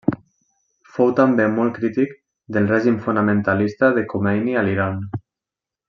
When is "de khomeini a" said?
3.99-4.65